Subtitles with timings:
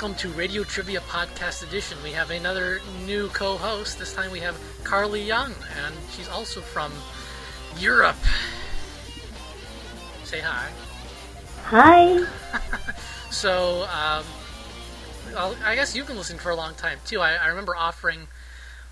[0.00, 1.98] welcome to Radio Trivia Podcast Edition.
[2.02, 3.98] We have another new co host.
[3.98, 5.52] This time we have Carly Young,
[5.84, 6.90] and she's also from
[7.78, 8.16] Europe.
[10.24, 10.70] Say hi.
[11.64, 12.24] Hi.
[13.30, 14.24] so, um,
[15.62, 17.20] I guess you've been listening for a long time too.
[17.20, 18.28] I, I remember offering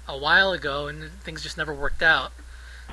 [0.07, 2.33] a while ago, and things just never worked out.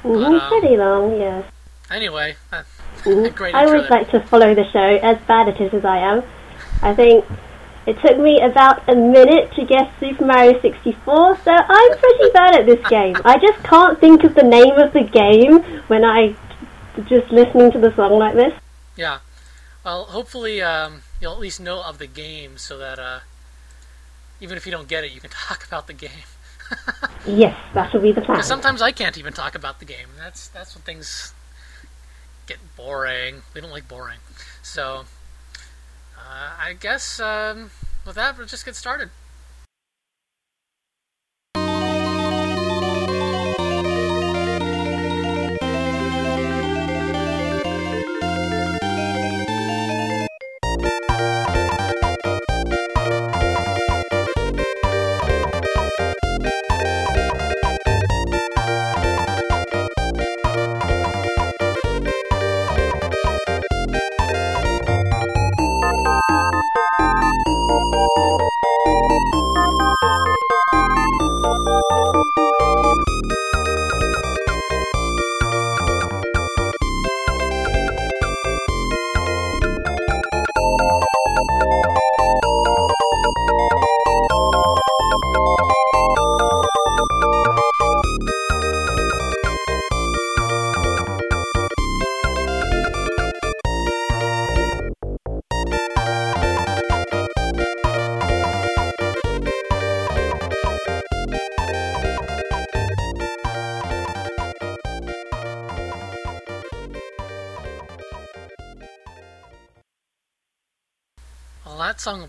[0.03, 1.51] Mm-hmm, but, um, pretty long, yes.
[1.91, 2.63] Anyway, uh,
[2.99, 3.35] mm-hmm.
[3.35, 3.53] great.
[3.53, 6.23] I would like to follow the show, as bad it is as I am.
[6.81, 7.25] I think
[7.85, 12.55] it took me about a minute to guess Super Mario 64, so I'm pretty bad
[12.55, 13.15] at this game.
[13.23, 16.35] I just can't think of the name of the game when I
[17.07, 18.53] just listening to the song like this.
[18.95, 19.19] Yeah.
[19.83, 23.19] Well, hopefully um, you'll at least know of the game so that uh,
[24.41, 26.25] even if you don't get it, you can talk about the game.
[27.27, 28.37] yes, that will be the plan.
[28.37, 30.07] Because sometimes I can't even talk about the game.
[30.17, 31.35] That's that's when things
[32.47, 33.43] get boring.
[33.53, 34.17] We don't like boring.
[34.63, 35.05] So
[36.27, 37.71] I guess um,
[38.05, 39.09] with that, we'll just get started.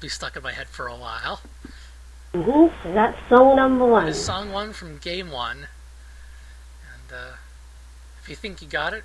[0.07, 1.41] Be stuck in my head for a while.
[2.33, 2.95] Mm-hmm.
[2.95, 4.07] That's song number one.
[4.07, 5.67] It's song one from game one.
[6.95, 7.33] And uh,
[8.23, 9.03] if you think you got it,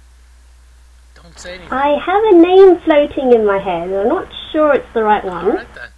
[1.15, 1.73] don't say anything.
[1.73, 3.91] I have a name floating in my head.
[3.91, 5.45] I'm not sure it's the right one.
[5.45, 5.89] All right then.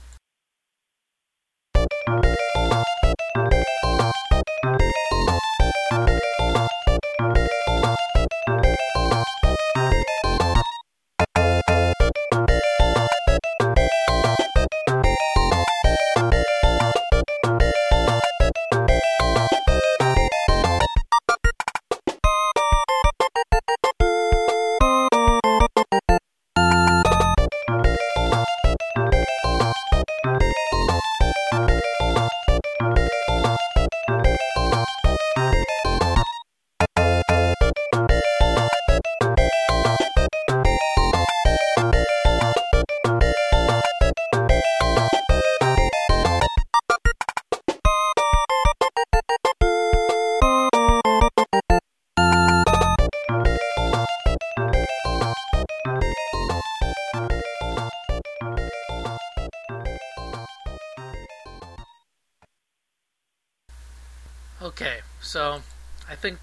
[66.24, 66.40] Think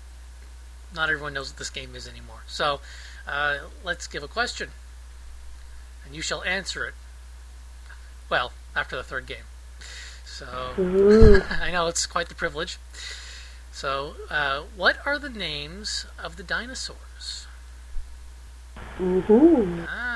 [0.94, 2.42] not everyone knows what this game is anymore.
[2.46, 2.80] So
[3.26, 4.68] uh, let's give a question,
[6.04, 6.94] and you shall answer it.
[8.28, 9.48] Well, after the third game.
[10.24, 10.46] So
[11.60, 12.78] I know it's quite the privilege.
[13.72, 17.46] So, uh, what are the names of the dinosaurs?
[18.98, 19.84] Mm-hmm.
[19.88, 20.09] Ah.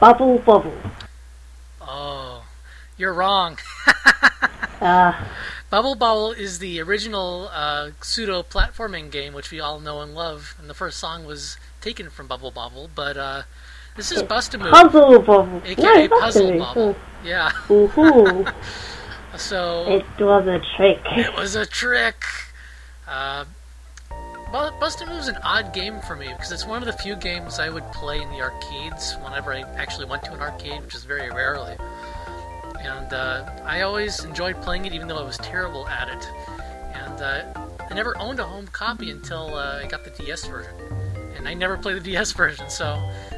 [0.00, 0.76] Bubble Bobble.
[1.80, 2.44] Oh,
[2.96, 3.58] you're wrong.
[4.80, 5.12] Uh,
[5.70, 10.54] Bubble Bobble is the original uh, pseudo platforming game, which we all know and love,
[10.56, 12.88] and the first song was taken from Bubble Bobble.
[12.94, 13.42] But uh,
[13.96, 15.62] this is Bust a Move, Puzzle Bobble.
[15.64, 16.94] aka no, Puzzle Bubble.
[16.94, 16.96] Bobble.
[17.24, 17.50] Yeah.
[19.36, 21.00] So it was a trick.
[21.16, 22.24] It was a trick.
[23.06, 23.44] Uh,
[24.50, 27.16] Bu- Bust a Move's an odd game for me because it's one of the few
[27.16, 30.94] games I would play in the arcades whenever I actually went to an arcade, which
[30.94, 31.76] is very rarely.
[32.80, 36.30] And uh, I always enjoyed playing it, even though I was terrible at it.
[36.94, 40.72] And uh, I never owned a home copy until uh, I got the DS version.
[41.36, 42.86] And I never played the DS version, so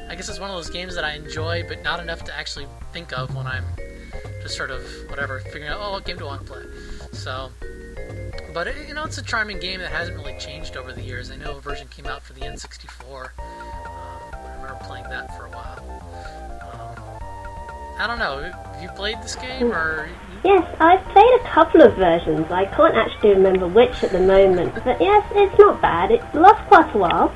[0.08, 2.68] I guess it's one of those games that I enjoy, but not enough to actually
[2.92, 3.64] think of when I'm
[4.42, 6.62] just sort of whatever, figuring out, oh, what game do I want to play?
[7.12, 7.50] So,
[8.52, 11.30] but it, you know, it's a charming game that hasn't really changed over the years.
[11.30, 13.02] I know a version came out for the N64.
[13.12, 15.78] Um, I remember playing that for a while.
[16.72, 18.42] Um, I don't know.
[18.42, 20.08] Have you played this game, or
[20.42, 22.50] Yes, I've played a couple of versions.
[22.50, 26.10] I can't actually remember which at the moment, but yes, it's not bad.
[26.10, 27.34] It lasts quite a while.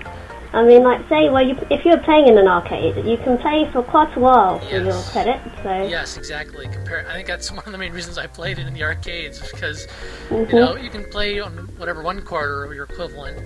[0.55, 3.69] I mean, like say, well, you, if you're playing in an arcade, you can play
[3.73, 5.11] for quite a while for your Yes.
[5.12, 5.41] credit.
[5.62, 6.69] So Yes, exactly.
[6.69, 7.06] Compare.
[7.09, 9.87] I think that's one of the main reasons I played it in the arcades because
[10.31, 10.49] Mhm.
[10.53, 13.37] you know you can play on whatever one quarter or your equivalent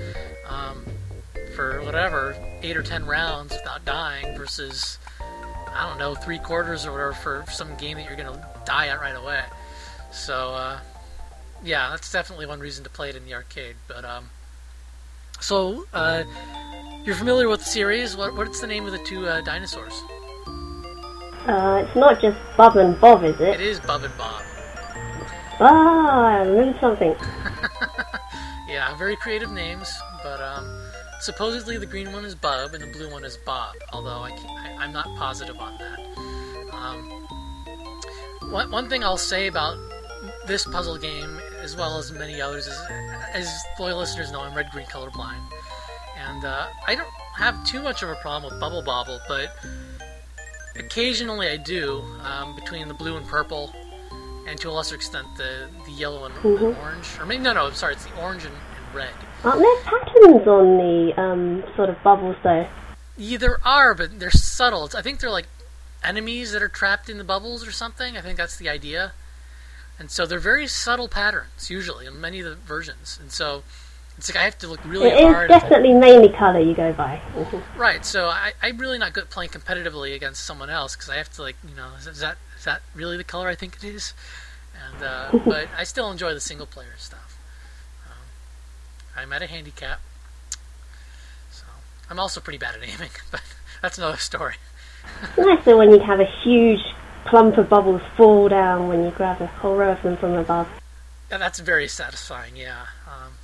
[0.48, 0.84] um,
[1.56, 4.98] for whatever eight or ten rounds without dying versus
[5.74, 9.00] I don't know three quarters or whatever for some game that you're gonna die at
[9.00, 9.42] right away.
[10.12, 10.78] So uh,
[11.62, 13.76] yeah, that's definitely one reason to play it in the arcade.
[13.86, 14.28] But um,
[15.40, 16.24] so uh,
[17.08, 18.16] you're familiar with the series?
[18.18, 20.04] What, what's the name of the two uh, dinosaurs?
[21.46, 23.60] uh, it's not just Bob and Bob, is It it?
[23.62, 24.42] is Bob and Bob.
[25.58, 27.16] Ah, I remember something.
[28.68, 29.90] Yeah, very creative names,
[30.22, 30.68] but um,
[31.20, 33.74] supposedly the green one is Bub and the blue one is Bob.
[33.94, 35.98] Although I I, I'm not positive on that.
[36.74, 37.08] Um,
[38.52, 39.74] one one thing I'll say about
[40.46, 42.78] this puzzle game, as well as many others, is
[43.32, 43.48] as
[43.80, 45.40] loyal listeners know, I'm red green colorblind,
[46.28, 49.54] and uh, I don't have too much of a problem with Bubble Bobble, but
[50.76, 53.74] occasionally I do um, between the blue and purple
[54.46, 56.82] and to a lesser extent the, the yellow and, and Mhm.
[56.82, 57.06] orange.
[57.18, 59.10] Or maybe no, no, I'm sorry, it's the orange and, and red.
[59.44, 62.66] Aren't there patterns on the um, sort of bubbles though?
[63.16, 64.84] Yeah, there are, but they're subtle.
[64.84, 65.48] It's, I think they're like
[66.04, 68.16] enemies that are trapped in the bubbles or something.
[68.16, 69.12] I think that's the idea.
[69.98, 73.18] And so they're very subtle patterns usually in many of the versions.
[73.20, 73.64] And so
[74.18, 75.50] it's like I have to look really It is hard.
[75.50, 77.20] at- definitely mainly colour you go by.
[77.76, 78.04] Right.
[78.04, 81.32] So I, I'm really not good at playing competitively against someone else because I have
[81.34, 83.84] to like, you know, is, is that is that really the color I think it
[83.84, 84.12] is?
[84.92, 87.38] And uh, but I still enjoy the single player stuff.
[88.06, 90.00] Um, I'm at a handicap,
[91.52, 91.64] so
[92.10, 93.42] I'm also pretty bad at aiming, but
[93.80, 94.54] that's another story.
[95.22, 96.80] It's nicer when you have a huge
[97.24, 100.68] clump of bubbles fall down when you grab a whole row of them from above.
[101.30, 102.56] Yeah, that's very satisfying.
[102.56, 102.86] Yeah,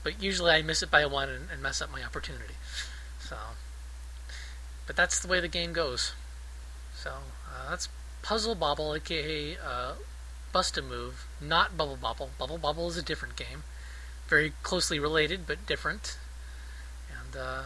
[0.04, 2.54] but usually I miss it by one and, and mess up my opportunity.
[3.18, 3.36] So,
[4.86, 6.12] but that's the way the game goes.
[6.94, 7.88] So uh, that's
[8.22, 9.92] Puzzle Bobble, aka uh,
[10.52, 12.30] Bust a Move, not Bubble Bobble.
[12.38, 13.64] Bubble Bobble is a different game,
[14.28, 16.16] very closely related but different.
[17.10, 17.62] And uh,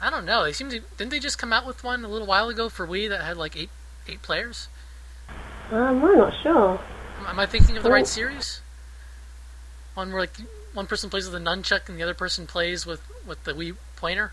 [0.00, 0.44] I don't know.
[0.44, 2.86] They seem to didn't they just come out with one a little while ago for
[2.86, 3.70] Wii that had like eight
[4.06, 4.68] eight players?
[5.72, 6.78] Um, I'm not sure.
[7.20, 8.06] Am- Am I thinking of the right Oh.
[8.06, 8.60] series?
[9.94, 10.36] One where like
[10.74, 13.76] one person plays with a nunchuck and the other person plays with with the Wii
[13.96, 14.32] pointer.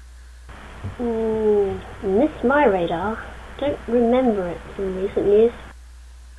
[0.97, 3.23] Mm, missed my radar.
[3.59, 5.53] Don't remember it from recent years.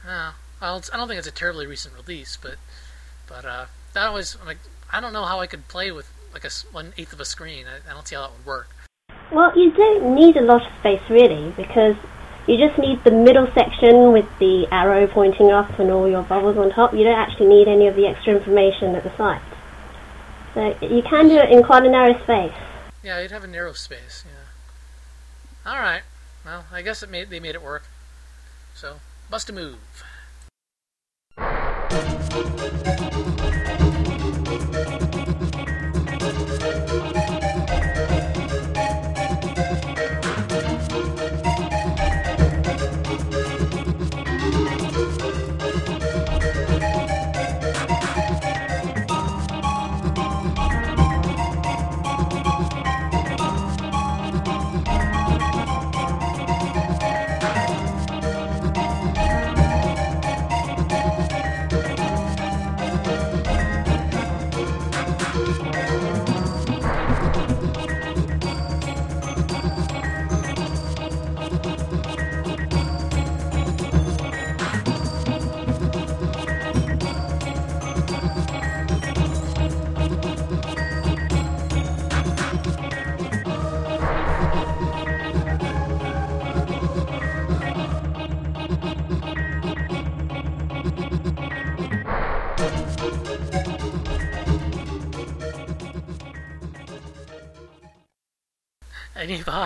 [0.07, 2.57] Oh, well, I don't think it's a terribly recent release, but
[3.29, 4.59] but uh, that always I'm like
[4.93, 7.67] I don't know how I could play with like a one eighth of a screen.
[7.67, 8.69] I, I don't see how that would work.
[9.31, 11.97] Well, you don't need a lot of space really, because
[12.47, 16.59] you just need the middle section with the arrow pointing up and all your bubbles
[16.59, 16.93] on top.
[16.93, 19.45] You don't actually need any of the extra information at the sides.
[20.55, 22.53] So you can do it in quite a narrow space.
[23.03, 24.25] Yeah, you'd have a narrow space.
[24.27, 25.71] Yeah.
[25.73, 26.03] All right.
[26.45, 27.85] Well, I guess it made they made it work.
[28.75, 30.05] So bust a move.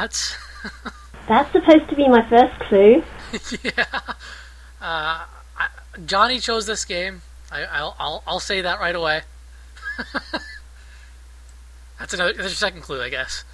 [0.07, 0.37] Thoughts?
[1.29, 3.03] That's supposed to be my first clue.
[3.65, 3.85] yeah.
[4.81, 5.25] Uh,
[5.59, 5.69] I,
[6.05, 7.23] Johnny chose this game.
[7.51, 9.23] I, will I'll I'll say that right away.
[11.99, 12.35] that's another.
[12.35, 13.45] That's your second clue, I guess.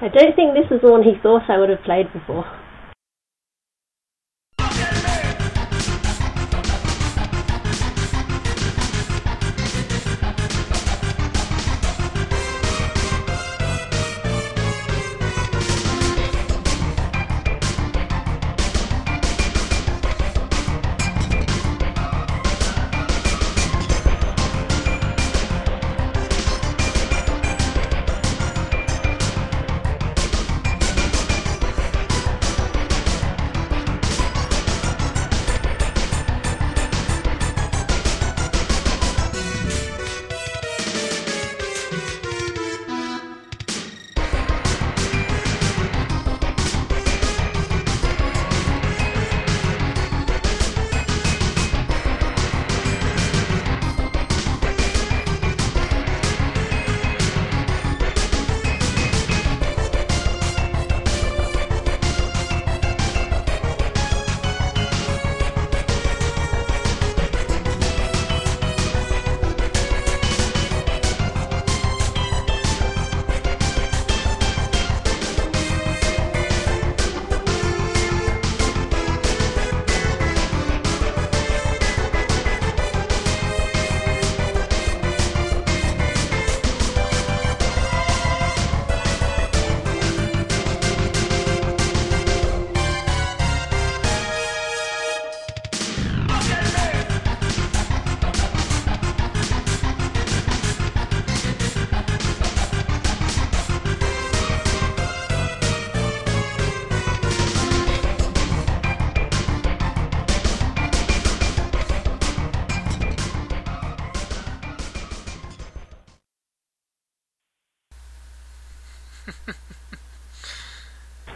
[0.00, 2.46] I don't think this is the one he thought I would have played before.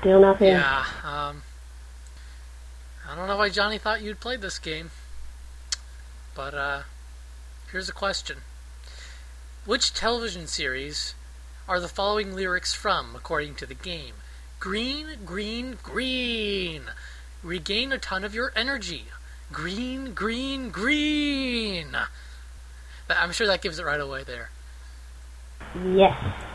[0.04, 0.48] Still nothing.
[0.48, 0.84] Yeah.
[1.02, 1.44] Um,
[3.10, 4.90] I don't know why Johnny thought you'd play this game,
[6.34, 6.82] but uh,
[7.72, 8.40] here's a question:
[9.64, 11.14] Which television series
[11.66, 14.16] are the following lyrics from, according to the game?
[14.60, 16.82] Green, green, green.
[17.42, 19.06] Regain a ton of your energy.
[19.52, 21.96] Green, green, green.
[23.08, 24.50] I'm sure that gives it right away there.
[25.82, 26.53] Yes.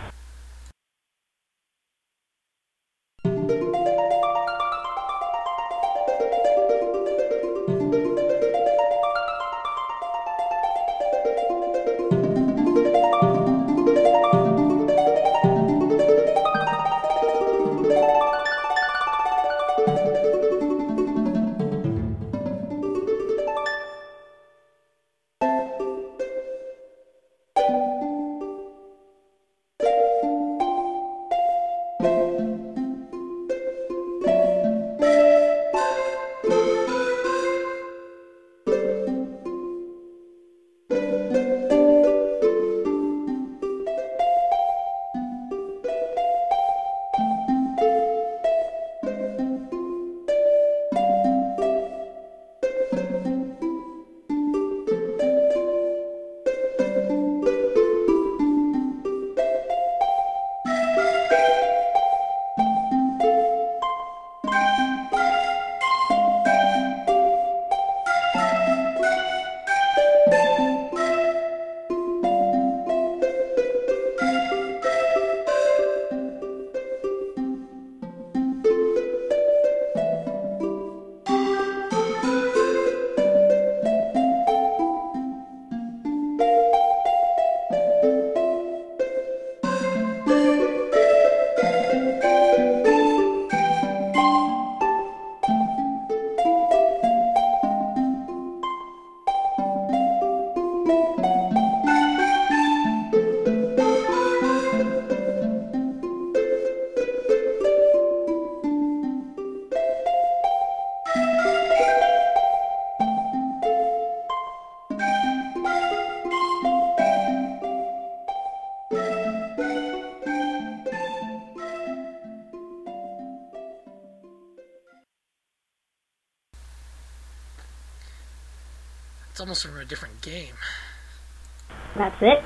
[132.00, 132.44] That's it?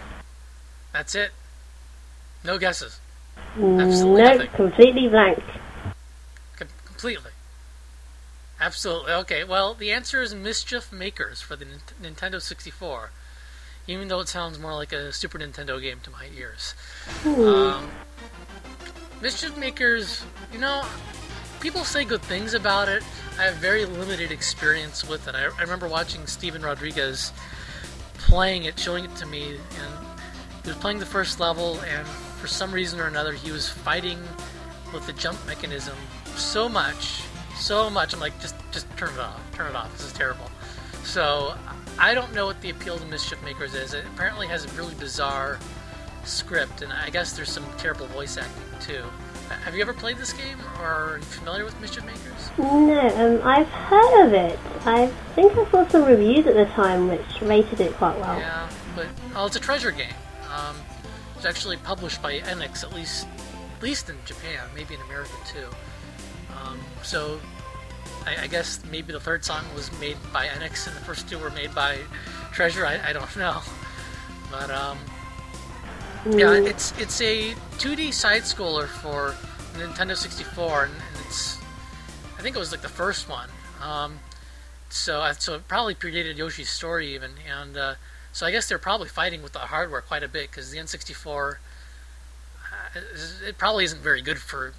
[0.93, 1.31] That's it.
[2.43, 3.00] No guesses.
[3.55, 4.50] Absolutely no, nothing.
[4.55, 5.43] completely blank.
[6.57, 7.29] Com- completely.
[8.60, 9.12] Absolutely.
[9.12, 13.12] Okay, well, the answer is Mischief Makers for the Nin- Nintendo 64,
[13.86, 16.74] even though it sounds more like a Super Nintendo game to my ears.
[17.24, 17.91] Um,
[19.22, 20.83] Mischief Makers, you know,
[21.60, 23.03] people say good things about it.
[23.38, 25.36] I have very limited experience with it.
[25.36, 27.31] I, I remember watching Steven Rodriguez
[28.34, 30.08] playing it, showing it to me, and
[30.63, 34.18] he was playing the first level, and for some reason or another, he was fighting
[34.92, 35.96] with the jump mechanism
[36.36, 37.22] so much,
[37.56, 38.12] so much.
[38.12, 39.92] I'm like, just, just turn it off, turn it off.
[39.94, 40.50] This is terrible.
[41.04, 41.54] So
[42.00, 43.94] I don't know what the appeal to Mischief Makers is.
[43.94, 45.60] It apparently has a really bizarre
[46.24, 49.04] script, and I guess there's some terrible voice acting too.
[49.50, 52.50] Have you ever played this game, or are you familiar with Mischief Makers?
[52.58, 54.60] No, um, I've heard of it.
[54.86, 58.38] I think I saw some reviews at the time which rated it quite well.
[58.38, 60.14] Yeah, but well, it's a treasure game.
[60.53, 60.75] Um,
[61.36, 63.27] it's actually published by Enix, at least,
[63.77, 65.68] at least in Japan, maybe in America too.
[66.62, 67.40] Um, so,
[68.25, 71.38] I, I guess maybe the third song was made by Enix, and the first two
[71.40, 71.98] were made by
[72.51, 72.86] Treasure.
[72.86, 73.62] I, I don't know,
[74.51, 74.98] but um,
[76.29, 79.36] yeah, it's it's a 2D side scroller for
[79.77, 81.57] Nintendo 64, and, and it's
[82.38, 83.50] I think it was like the first one.
[83.81, 84.20] Um,
[84.90, 87.96] so so it probably predated Yoshi's Story even, and uh,
[88.31, 91.55] so I guess they're probably fighting with the hardware quite a bit because the N64
[92.94, 93.00] uh,
[93.46, 94.74] it probably isn't very good for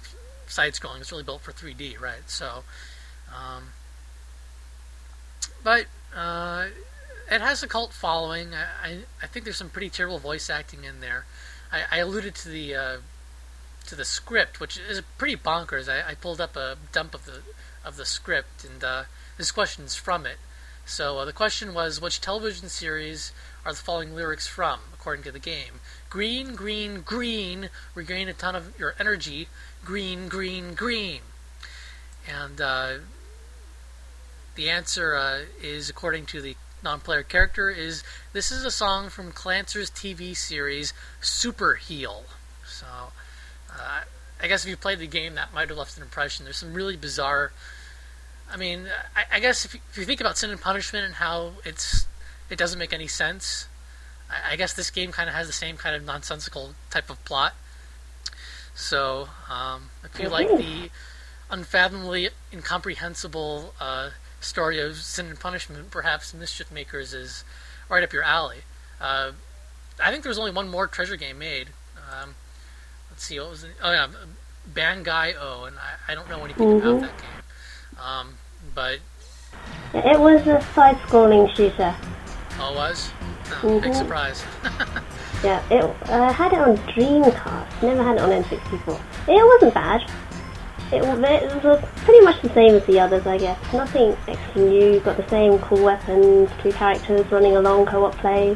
[0.47, 0.99] side scrolling.
[0.99, 2.27] It's really built for 3D, right?
[2.27, 2.63] So,
[3.29, 3.69] um,
[5.63, 6.67] but uh,
[7.31, 8.53] it has a cult following.
[8.53, 11.25] I, I I think there's some pretty terrible voice acting in there.
[11.71, 12.97] I, I alluded to the uh,
[13.87, 15.87] to the script, which is pretty bonkers.
[15.89, 17.41] I, I pulled up a dump of the
[17.83, 19.03] of the script, and uh,
[19.37, 20.37] this question's from it.
[20.85, 23.31] So uh, the question was, which television series
[23.65, 25.81] are the following lyrics from, according to the game?
[26.09, 27.69] Green, green, green.
[27.95, 29.47] Regain a ton of your energy.
[29.83, 31.21] Green, green, green.
[32.27, 32.93] And uh,
[34.55, 39.33] the answer uh, is, according to the non-player character, is this is a song from
[39.33, 42.23] Clancer's TV series Super Heel.
[42.65, 42.85] So,
[43.69, 44.01] uh,
[44.41, 46.45] I guess if you played the game, that might have left an impression.
[46.45, 47.51] There's some really bizarre.
[48.49, 51.15] I mean, I, I guess if you, if you think about Sin and Punishment and
[51.15, 52.07] how it's
[52.49, 53.67] it doesn't make any sense,
[54.29, 57.23] I, I guess this game kind of has the same kind of nonsensical type of
[57.25, 57.53] plot.
[58.75, 60.89] So, um, if you like the
[61.49, 64.11] unfathomably incomprehensible uh,
[64.45, 67.43] story of Sin and Punishment, perhaps Mischief Makers is
[67.89, 68.59] right up your alley.
[69.01, 69.31] Uh,
[70.01, 71.69] I think there was only one more treasure game made.
[71.97, 72.35] Um,
[73.09, 73.71] let's see, what was it?
[73.83, 74.07] Oh yeah,
[74.73, 77.01] Bangai O, and I, I don't know anything about Mhm.
[77.01, 77.99] that game.
[78.03, 78.37] Um,
[78.73, 78.99] but
[79.93, 81.95] It was a side-scrolling shooter.
[82.59, 83.09] oh, it was
[83.63, 83.95] oh, big Mhm.
[83.95, 84.43] surprise.
[85.43, 87.83] Yeah, it uh, had it on Dreamcast.
[87.83, 88.99] Never had it on N64.
[89.27, 90.09] It wasn't bad.
[90.91, 93.73] It, was pretty much the same as the others, I guess.
[93.73, 94.99] Nothing extra new.
[94.99, 98.55] Got the same cool weapons, two characters running along co-op play.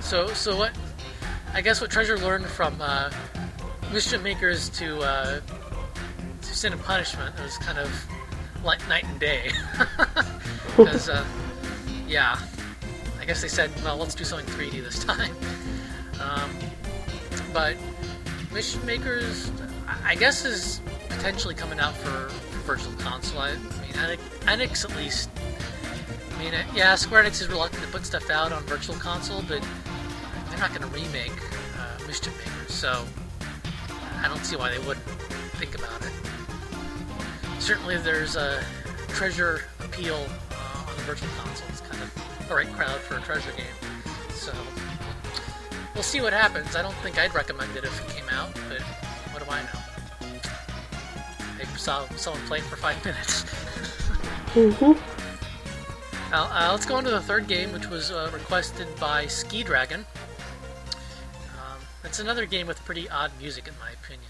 [0.00, 0.72] So, so what?
[1.52, 3.10] I guess what Treasure learned from uh,
[3.92, 5.40] Mischief Makers to, uh,
[6.42, 7.90] to Sin and Punishment was kind of
[8.62, 9.50] like night and day.
[10.76, 11.24] Because, uh,
[12.06, 12.38] yeah,
[13.20, 15.34] I guess they said, well, let's do something 3D this time.
[16.20, 16.50] Um,
[17.52, 17.76] but
[18.52, 19.50] Mischief Makers,
[20.04, 20.80] I guess, is
[21.18, 22.32] potentially coming out for,
[22.68, 23.40] Virtual Console.
[23.40, 25.30] I, I mean, Enix, at least.
[26.36, 29.40] I mean, uh, yeah, Square Enix is reluctant to put stuff out on Virtual Console,
[29.48, 29.66] but
[30.50, 31.32] they're not going to remake
[31.78, 33.06] uh, Mischief Makers, so
[34.20, 35.06] I don't see why they wouldn't
[35.56, 36.12] think about it.
[37.58, 38.62] Certainly, there's a
[39.08, 41.68] treasure appeal uh, on the Virtual Console.
[41.70, 43.66] It's kind of the right crowd for a treasure game.
[44.34, 44.52] So
[45.94, 46.76] we'll see what happens.
[46.76, 48.82] I don't think I'd recommend it if it came out, but
[49.32, 49.77] what do I know?
[51.88, 53.44] Saw someone playing for five minutes.
[54.52, 54.92] hmm
[56.30, 59.62] Now, uh, let's go on to the third game, which was uh, requested by Ski
[59.62, 60.04] Dragon.
[61.54, 64.28] Um, it's another game with pretty odd music, in my opinion.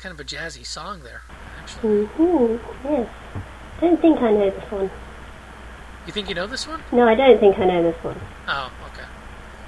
[0.00, 1.22] Kind of a jazzy song there,
[1.60, 2.06] actually.
[2.06, 2.86] Mm-hmm.
[2.86, 3.08] Yes.
[3.80, 4.90] Don't think I know this one.
[6.06, 6.82] You think you know this one?
[6.92, 8.18] No, I don't think I know this one.
[8.48, 9.06] Oh, okay.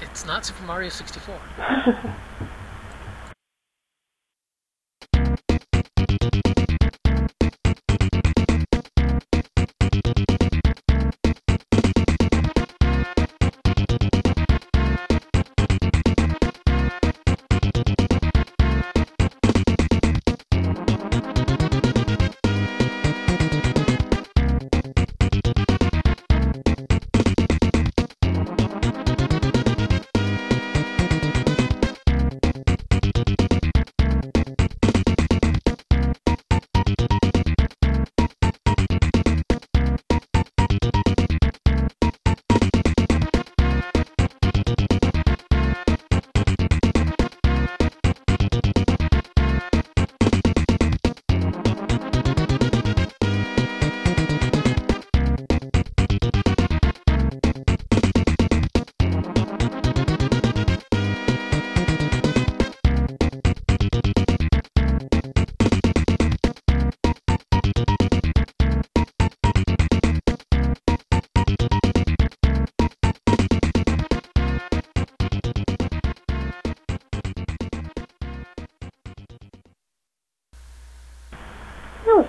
[0.00, 1.38] It's not Super Mario 64.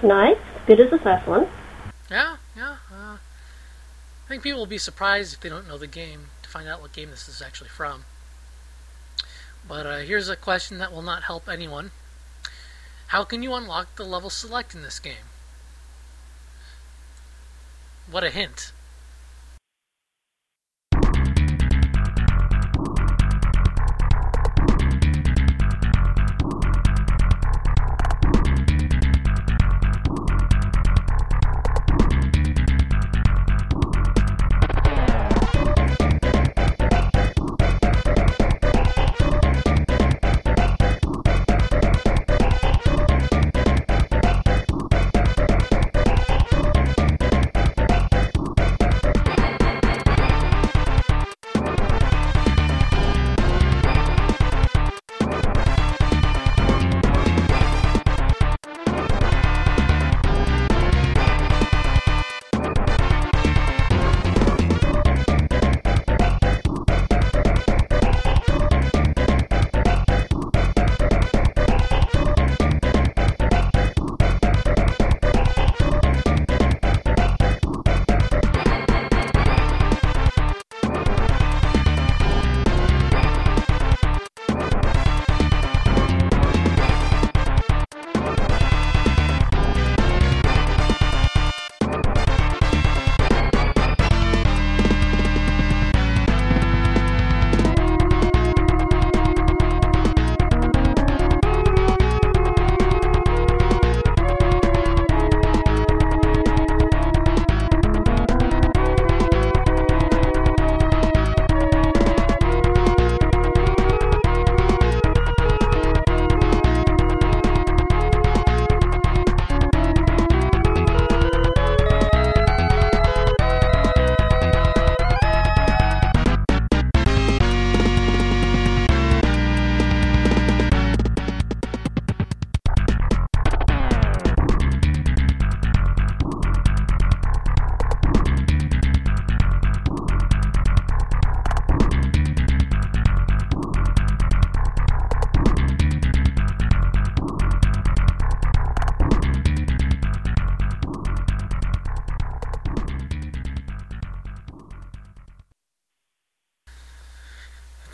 [0.03, 0.37] nice.
[0.67, 1.47] Good as the first one.
[2.09, 2.77] Yeah, yeah.
[2.91, 6.67] Uh, I think people will be surprised if they don't know the game to find
[6.67, 8.05] out what game this is actually from.
[9.67, 11.91] But uh, here's a question that will not help anyone.
[13.07, 15.27] How can you unlock the level select in this game?
[18.09, 18.71] What a hint.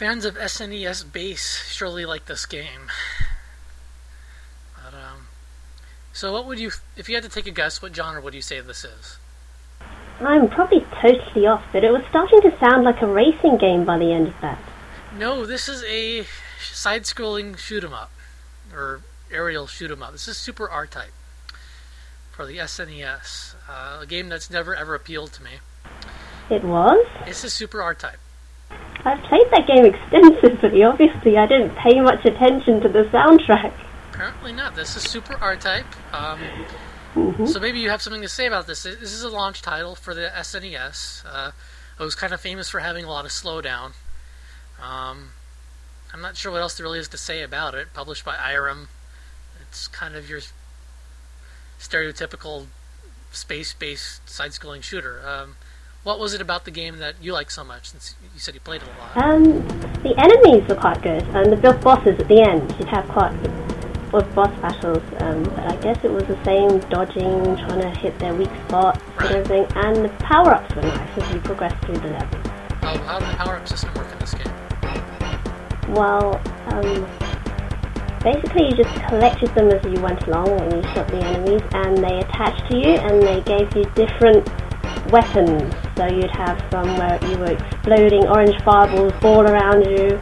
[0.10, 2.90] Fans of SNES base surely like this game.
[4.76, 5.28] But, um,
[6.12, 8.42] so what would you, if you had to take a guess, what genre would you
[8.42, 9.20] say this is?
[10.20, 14.00] I'm probably totally off, but it was starting to sound like a racing game by
[14.00, 14.58] the end of that.
[15.16, 16.26] No, this is a
[16.60, 18.10] side-scrolling shoot 'em up,
[18.74, 20.14] or aerial shoot 'em up.
[20.14, 21.14] This is Super R-Type
[22.32, 25.60] for the SNES, uh, a game that's never ever appealed to me.
[26.50, 27.06] It was?
[27.28, 28.18] This is Super R-Type.
[29.06, 30.84] I've played that game extensively.
[30.84, 33.74] Obviously, I didn't pay much attention to the soundtrack.
[34.14, 34.76] Apparently not.
[34.76, 35.86] This is Super R-Type.
[36.14, 36.40] Um,
[37.14, 38.84] hmm So maybe you have something to say about this.
[38.84, 41.24] This is a launch title for the SNES.
[41.26, 41.52] Uh,
[42.00, 43.94] it was kind of famous for having a lot of slowdown.
[44.82, 45.30] Um,
[46.14, 47.94] I'm not sure what else there really is to say about it.
[47.94, 48.88] Published by Irem.
[49.62, 50.42] it's kind of your
[51.80, 52.66] stereotypical
[53.32, 55.22] space-based side-scrolling shooter.
[55.26, 55.56] Um,
[56.04, 57.90] what was it about the game that you liked so much?
[57.90, 59.32] Since you said you played it a lot.
[59.32, 59.44] Um,
[60.04, 62.74] the enemies were quite good, and the big bosses at the end.
[62.80, 63.54] You'd have quite good
[64.34, 68.34] boss battles, um, but I guess it was the same dodging, trying to hit their
[68.34, 69.32] weak spots Right.
[69.32, 69.78] and everything.
[69.78, 72.40] And the power-ups were nice as you progressed through the level.
[72.82, 74.52] Oh, how did the power-up system work in this game?
[75.90, 77.08] Well, um,
[78.24, 81.98] basically you just collected them as you went along when you shot the enemies, and
[81.98, 84.48] they attached to you, and they gave you different
[85.12, 85.74] weapons.
[85.98, 90.20] So you'd have some where you were exploding orange fireballs all around you,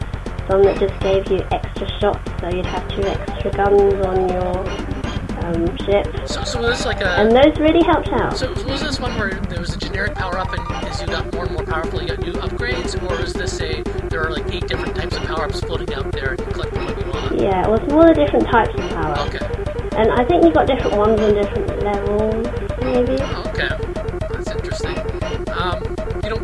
[0.48, 4.98] some that just gave you extra shots, so you'd have two extra guns on your
[5.44, 8.36] um, ship, So, so was this like a and those really helped out.
[8.36, 11.32] So was this one where there was a generic power up, and as you got
[11.32, 14.52] more and more powerful, you got new upgrades, or is this a there are like
[14.52, 17.06] eight different types of power ups floating out there, and you collect them when you
[17.12, 17.40] want?
[17.40, 19.18] Yeah, it was more the different types of power.
[19.28, 22.46] Okay, And I think you got different ones on different levels,
[22.82, 23.22] maybe.
[23.48, 23.68] okay,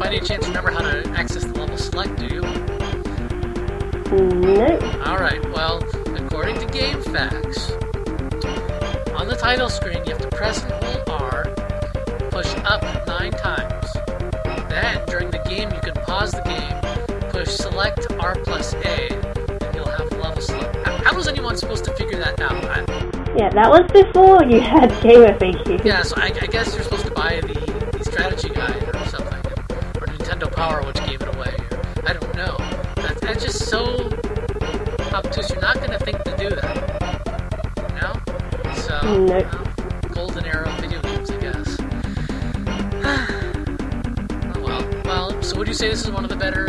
[0.05, 2.43] by any chance remember how to access the level select, do you?
[4.12, 4.83] Nope.
[5.07, 5.43] All right.
[5.51, 5.79] Well,
[6.14, 7.73] according to GameFAQs,
[9.19, 11.45] on the title screen you have to press and hold R,
[12.31, 13.95] push up nine times.
[14.69, 19.75] Then during the game you can pause the game, push select R plus A, and
[19.75, 20.77] you'll have level select.
[20.87, 22.62] How, was anyone supposed to figure that out?
[22.67, 22.81] I,
[23.38, 25.83] Yeah, that was before you had Gamer FAQ.
[25.83, 27.04] yeah, so I, I guess you're supposed
[33.64, 34.09] so
[35.12, 35.50] obtuse.
[35.50, 36.77] You're not going to think to do that.
[37.88, 38.14] You know?
[38.74, 39.46] So, Nope.
[40.12, 41.77] golden era of video games, I guess.
[44.55, 44.85] oh well.
[45.05, 46.66] Well, so would you say this is one of the better,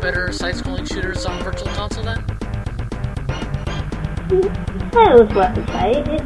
[0.00, 2.24] better side-scrolling shooters on Virtual Console then?
[4.92, 5.92] That was worth a play.
[5.92, 6.22] It,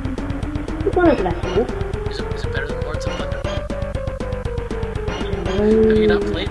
[0.86, 1.70] it's one of the better ones.
[2.10, 3.42] Is it, is it better than Lords of Thunder?
[5.88, 6.47] Have you not played Lords of Thunder?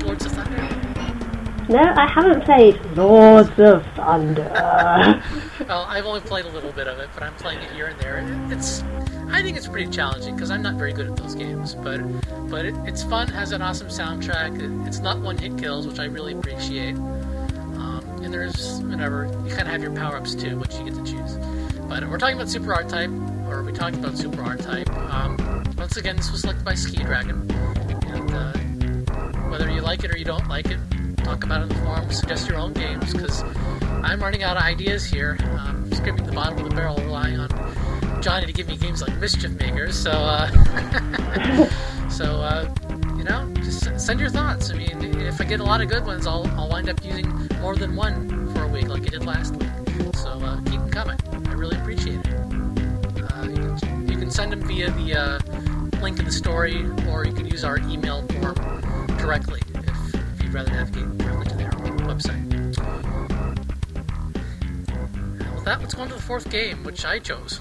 [1.69, 5.21] No, I haven't played Lords of Thunder.
[5.67, 7.99] Well, I've only played a little bit of it, but I'm playing it here and
[7.99, 8.19] there.
[8.19, 8.83] It- It's,
[9.31, 11.73] I think it's pretty challenging because I'm not very good at those games.
[11.73, 11.97] But,
[12.49, 13.27] but it, it's fun.
[13.29, 14.55] Has an awesome soundtrack.
[14.61, 16.95] It, it's not one-hit kills, which I really appreciate.
[16.95, 21.03] Um, and there's whatever you kind of have your power-ups too, which you get to
[21.03, 21.37] choose.
[21.89, 23.09] But we're talking about Super R-Type,
[23.49, 24.89] or we talked about Super R-Type.
[25.11, 27.49] Um, once again, this was selected by Ski Dragon,
[28.07, 28.53] and uh,
[29.49, 30.79] whether you like it or you don't like it,
[31.27, 33.43] talk about in the forum, suggest your own games, because
[34.01, 35.37] I'm running out of ideas here.
[35.59, 39.13] Um, scraping the bottom of the barrel, relying on Johnny to give me games like
[39.17, 40.01] Mischief Makers.
[40.01, 40.47] So, uh,
[42.09, 42.73] so uh,
[43.17, 44.71] you know, just send your thoughts.
[44.71, 47.27] I mean, if I get a lot of good ones, I'll, I'll wind up using
[47.59, 50.15] more than one for a week, like I did last week.
[50.15, 51.19] So uh, keep them coming.
[51.49, 52.33] I really appreciate it.
[52.33, 53.49] Uh,
[54.07, 57.65] you, can, send them via the uh, link in the story, or you can use
[57.65, 58.55] our email form
[59.17, 59.61] directly
[60.47, 61.69] you'd rather navigate directly to their
[62.07, 62.47] website.
[65.55, 67.59] With that, let's go on to the fourth game, which I chose.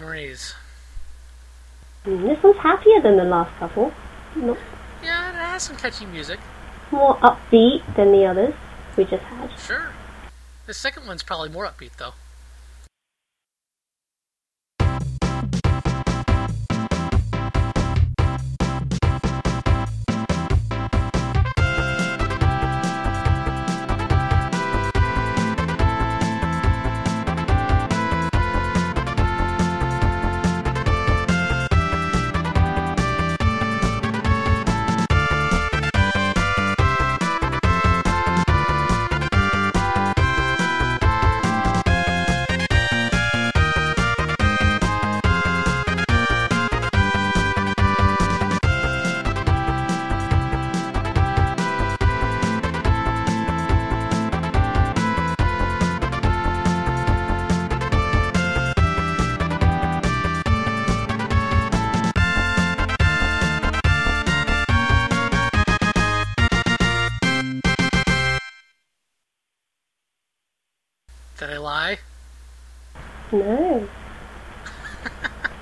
[0.00, 0.54] Memories.
[2.04, 3.92] Mm, this one's happier than the last couple.
[4.36, 4.56] Not
[5.02, 6.38] Yeah, it has some catchy music.
[6.90, 8.54] more upbeat than the others
[8.96, 9.50] we just had.
[9.58, 9.90] Sure.
[10.66, 12.14] The second one's probably more upbeat, though.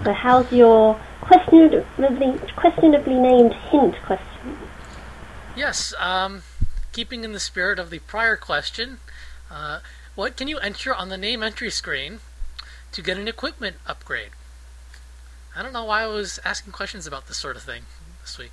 [0.07, 4.57] So how's your questionably, questionably named hint question?
[5.57, 6.43] Yes, um,
[6.93, 9.01] keeping in the spirit of the prior question,
[9.51, 9.81] uh,
[10.15, 12.21] what can you enter on the name entry screen
[12.93, 14.31] to get an equipment upgrade?
[15.57, 17.83] I don't know why I was asking questions about this sort of thing
[18.23, 18.53] this week.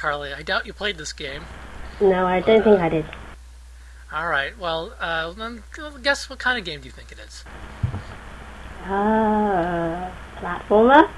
[0.00, 0.32] Carly.
[0.32, 1.42] I doubt you played this game.
[2.00, 3.04] No, I don't think I did.
[4.10, 4.58] All right.
[4.58, 5.62] Well, uh, then
[6.02, 7.44] guess what kind of game do you think it is?
[8.84, 11.08] Uh, platformer?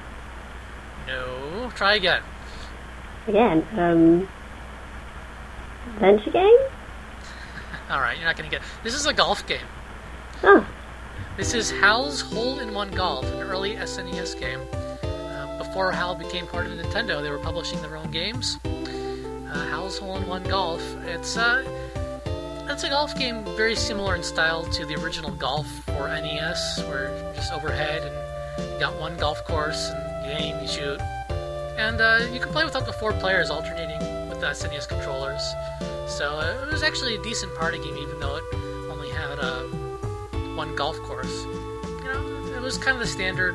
[1.06, 1.70] No.
[1.76, 2.22] Try again.
[3.28, 4.28] Again, um,
[5.94, 6.58] adventure game?
[7.90, 8.66] All right, you're not going to get.
[8.82, 9.60] This is a golf game.
[10.42, 10.66] Oh,
[11.36, 14.60] This is Hal's Hole in One Golf, an early SNES game.
[15.62, 18.58] Before HAL became part of Nintendo, they were publishing their own games.
[18.64, 20.82] Uh, Hal's Hole in One Golf.
[21.06, 21.62] It's uh,
[22.68, 27.32] it's a golf game very similar in style to the original Golf for NES, where
[27.36, 31.00] just overhead and you got one golf course and you aim, you shoot,
[31.78, 35.42] and uh, you can play with up to four players alternating with the SNES controllers.
[36.08, 38.44] So uh, it was actually a decent party game, even though it
[38.90, 39.62] only had uh,
[40.56, 41.44] one golf course.
[41.44, 43.54] You know, it was kind of the standard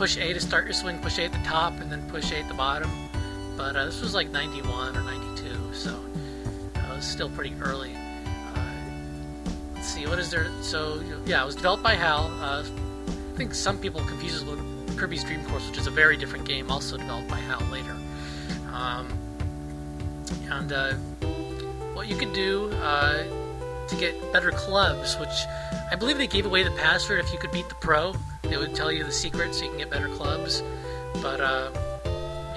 [0.00, 2.38] push A to start your swing, push A at the top, and then push A
[2.38, 2.90] at the bottom.
[3.54, 5.94] But uh, this was like 91 or 92, so
[6.74, 7.94] it was still pretty early.
[7.94, 8.62] Uh,
[9.74, 10.46] let's see, what is there?
[10.62, 12.32] So, yeah, it was developed by HAL.
[12.40, 16.16] Uh, I think some people confuse it with Kirby's Dream Course, which is a very
[16.16, 17.94] different game, also developed by HAL later.
[18.72, 19.06] Um,
[20.50, 20.94] and uh,
[21.92, 23.22] what you could do uh,
[23.86, 25.44] to get better clubs, which
[25.92, 28.14] I believe they gave away the password if you could beat the pro.
[28.50, 30.62] They would tell you the secret so you can get better clubs.
[31.22, 31.70] But uh,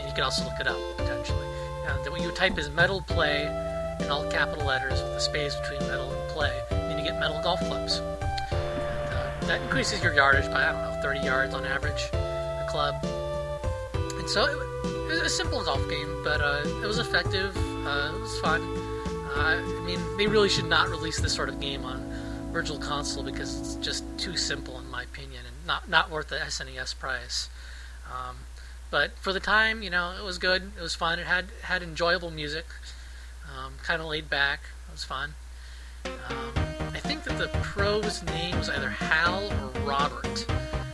[0.05, 1.45] you can also look it up potentially.
[1.85, 3.45] And what you type is metal play
[3.99, 6.61] in all capital letters with a space between metal and play.
[6.71, 7.99] And you get metal golf clubs.
[7.99, 12.09] And, uh, that increases your yardage by I don't know 30 yards on average.
[12.11, 12.95] A club.
[13.93, 17.55] And so it, it was a simple golf game, but uh, it was effective.
[17.85, 18.61] Uh, it was fun.
[19.35, 22.01] Uh, I mean, they really should not release this sort of game on
[22.51, 26.97] Virtual Console because it's just too simple, in my opinion, not not worth the SNES
[26.97, 27.49] price.
[28.07, 28.37] Um,
[28.91, 30.71] but for the time, you know, it was good.
[30.77, 31.19] It was fun.
[31.19, 32.65] It had had enjoyable music,
[33.51, 34.61] um, kind of laid back.
[34.87, 35.33] It was fun.
[36.05, 36.51] Um,
[36.93, 40.45] I think that the pro's name was either Hal or Robert,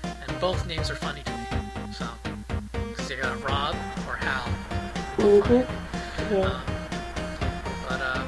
[0.04, 1.46] and both names are funny to me.
[1.94, 2.08] So,
[2.72, 3.76] because you got Rob
[4.08, 4.48] or Hal.
[5.18, 6.34] mm-hmm.
[6.34, 6.46] Yeah.
[6.46, 6.62] Um,
[7.88, 8.24] but uh,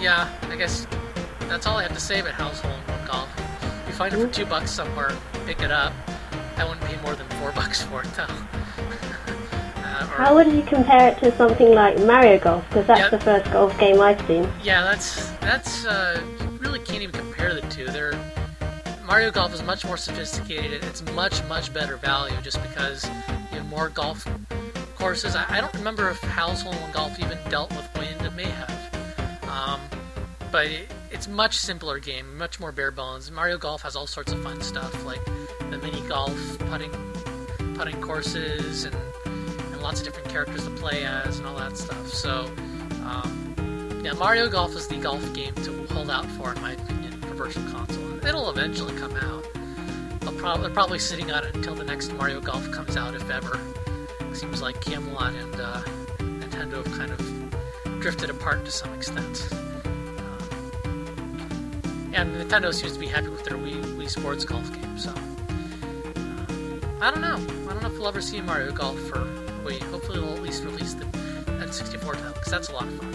[0.00, 0.86] yeah, I guess
[1.48, 2.88] that's all I have to say about Hal's Hole in One Golf.
[2.88, 2.89] If you
[4.00, 5.10] find it for two bucks somewhere,
[5.44, 5.92] pick it up.
[6.56, 8.22] I wouldn't pay more than four bucks for it though.
[9.76, 12.66] uh, How would you compare it to something like Mario Golf?
[12.68, 13.10] Because that's Yep.
[13.10, 14.50] the first golf game I've seen.
[14.62, 17.84] Yeah, that's that's uh, you really can't even compare the two.
[17.88, 18.18] They're
[19.06, 20.82] Mario Golf is much more sophisticated.
[20.84, 23.04] It's much much better value just because
[23.52, 24.26] you have more golf
[24.96, 25.36] courses.
[25.36, 28.22] I, I don't remember if Hal's Hole in One Golf even dealt with wind.
[28.22, 29.78] It may have, um,
[30.50, 30.90] but it,
[31.20, 33.30] it's much simpler game, much more bare bones.
[33.30, 35.22] Mario Golf has all sorts of fun stuff like
[35.68, 36.34] the mini golf,
[36.70, 36.90] putting
[37.74, 38.96] putting courses, and
[39.26, 42.08] and lots of different characters to play as, and all that stuff.
[42.08, 42.50] So.
[43.04, 47.12] Um, yeah, Mario Golf is the golf game to hold out for, in my opinion,
[47.20, 48.26] for Virtual Console.
[48.26, 49.46] It'll eventually come out.
[50.20, 53.28] They'll prob- they're probably sitting on it until the next Mario Golf comes out, if
[53.28, 53.60] ever.
[54.32, 55.82] seems like Camelot and uh,
[56.18, 59.50] Nintendo have kind of drifted apart to some extent.
[62.12, 65.10] And Nintendo seems to be happy with their Wii, Wii Sports Golf game, so.
[65.10, 65.14] Uh,
[67.00, 67.36] I don't know.
[67.36, 69.20] I don't know if we'll ever see Mario Golf for
[69.64, 69.80] Wii.
[69.84, 73.14] Hopefully, they'll at least release the N64 title, because that's a lot of fun.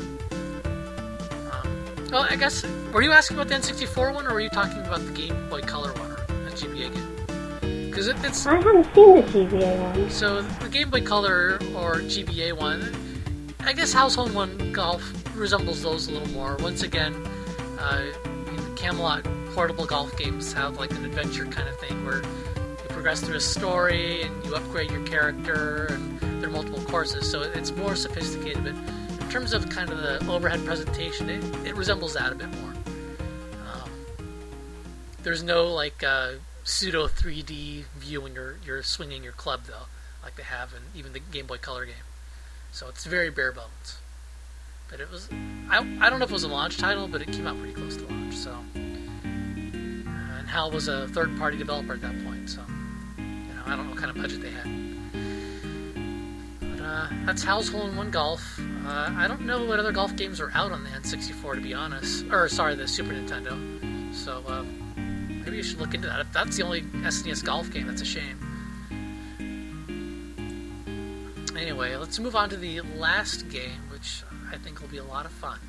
[1.52, 2.66] Um, well, I guess.
[2.94, 5.62] Were you asking about the N64 one, or were you talking about the Game Boy
[5.62, 7.90] Color one, or the GBA game?
[7.90, 8.46] Because it, it's.
[8.48, 10.10] I haven't seen the GBA one.
[10.10, 12.96] So the Game Boy Color or GBA one,
[13.60, 15.04] I guess Hal's Hole in One Golf
[15.36, 16.56] resembles those a little more.
[16.62, 17.14] Once again,
[17.78, 18.06] uh,
[18.86, 19.26] Camelot
[19.56, 23.40] portable golf games have like an adventure kind of thing where you progress through a
[23.40, 27.28] story and you upgrade your character, and there are multiple courses.
[27.28, 28.76] So it's more sophisticated, but
[29.24, 32.74] in terms of kind of the overhead presentation, it, it resembles that a bit more.
[33.74, 33.90] Um,
[35.24, 36.34] there's no like uh,
[36.64, 39.88] pseudo 3D view when you're you're swinging your club though,
[40.22, 41.96] like they have in even the Game Boy Color game.
[42.72, 43.98] So it's very bare bones.
[44.92, 45.28] But it was
[45.72, 47.74] I, I don't know if it was a launch title, but it came out pretty
[47.74, 48.25] close to launch.
[48.36, 52.50] So and HAL was a third party developer at that point.
[52.50, 52.62] So
[53.18, 54.70] you know I don't know what kind of budget they had.
[56.60, 58.60] But uh, that's HAL's Hole in One Golf.
[58.60, 61.74] Uh, I don't know what other golf games are out on the N64 to be
[61.74, 64.14] honest, or sorry, the Super Nintendo.
[64.14, 64.44] So.
[64.48, 64.64] Uh,
[65.46, 66.20] Maybe you should look into that.
[66.20, 68.40] If that's the only SNES golf game, that's a shame.
[71.56, 75.28] Anyway, let's move on to the last game, which I think will be a lot
[75.28, 75.60] of fun.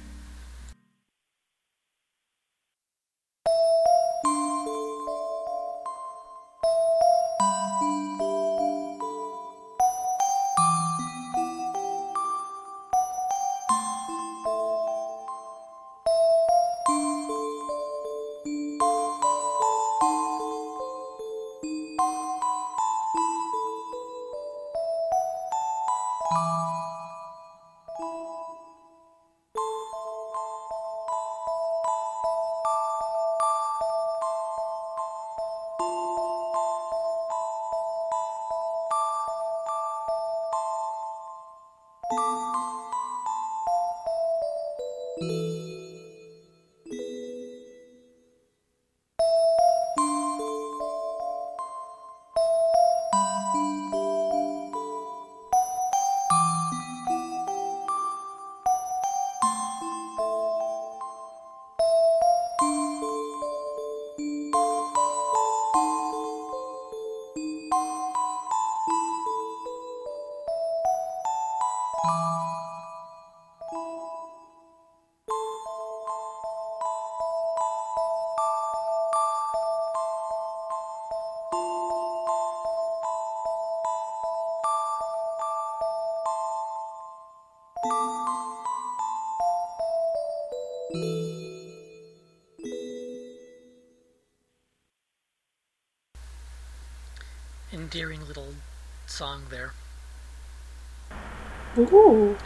[101.93, 102.37] Ooh,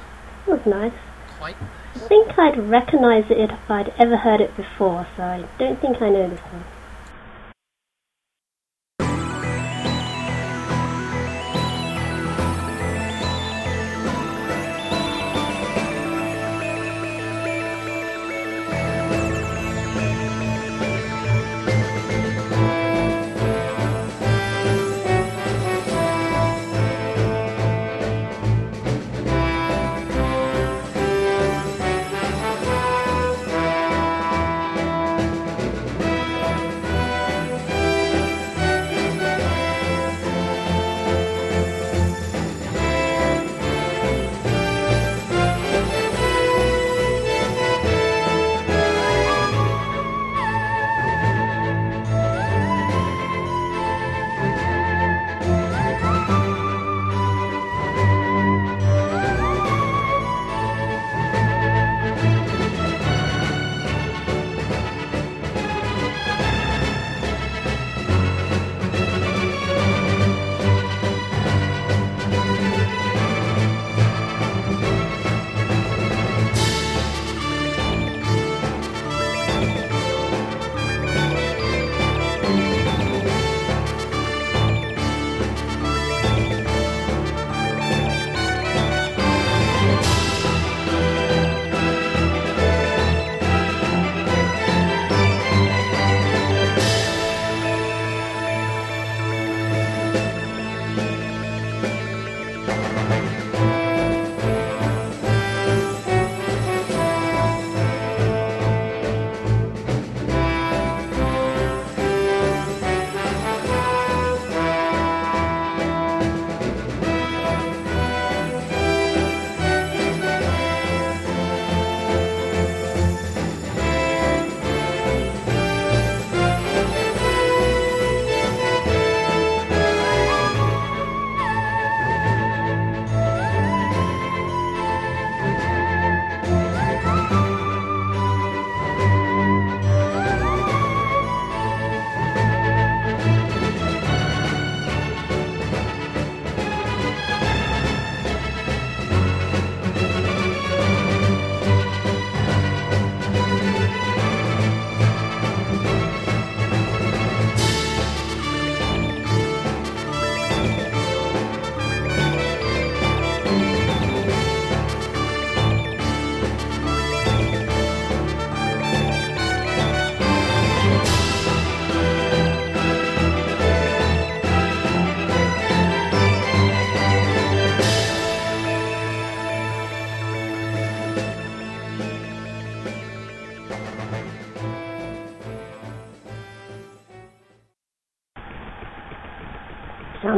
[0.46, 0.92] that was nice.
[1.38, 1.70] Quite nice.
[1.96, 5.96] I think I'd recognise it if I'd ever heard it before, so I don't think
[6.00, 6.64] I know this one.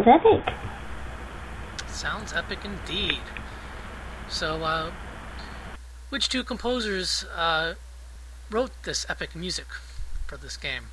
[0.02, 0.54] Sounds epic.
[1.86, 3.20] Sounds epic indeed.
[4.28, 4.90] So, uh,
[6.08, 7.74] which two composers uh,
[8.50, 9.66] wrote this epic music
[10.26, 10.86] for this game?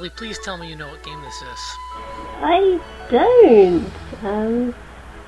[0.00, 1.60] Carly, please tell me you know what game this is.
[2.40, 2.80] I
[3.10, 3.84] don't.
[4.22, 4.74] Um,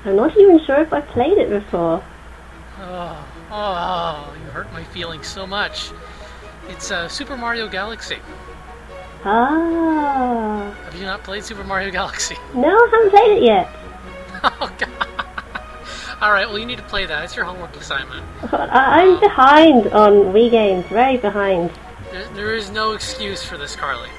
[0.03, 2.03] I'm not even sure if I played it before.
[2.79, 5.91] Oh, oh, you hurt my feelings so much.
[6.69, 8.17] It's uh, Super Mario Galaxy.
[9.23, 10.75] Ah.
[10.85, 12.35] Have you not played Super Mario Galaxy?
[12.55, 13.69] No, I haven't played it yet.
[14.43, 16.17] Oh, God.
[16.19, 17.23] All right, well, you need to play that.
[17.25, 18.25] It's your homework assignment.
[18.51, 21.69] I'm behind on Wii games, very behind.
[22.11, 24.09] There, there is no excuse for this, Carly.